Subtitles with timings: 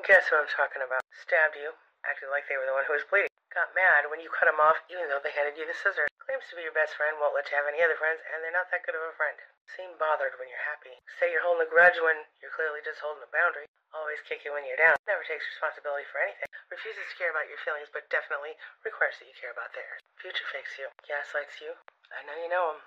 [0.00, 1.04] Guess who I'm talking about?
[1.12, 1.76] Stabbed you,
[2.08, 3.30] acted like they were the one who was bleeding.
[3.52, 6.08] Got mad when you cut him off even though they handed you the scissors.
[6.24, 8.54] Claims to be your best friend, won't let you have any other friends, and they're
[8.54, 9.36] not that good of a friend.
[9.68, 10.98] Seem bothered when you're happy.
[11.18, 13.68] Say you're holding a grudge when you're clearly just holding a boundary.
[13.90, 14.96] Always kick you when you're down.
[15.04, 16.48] Never takes responsibility for anything.
[16.70, 18.54] Refuses to care about your feelings, but definitely
[18.86, 19.98] requires that you care about theirs.
[20.16, 20.88] Future fakes you.
[21.04, 21.74] Gaslights you.
[22.14, 22.80] I know you know him.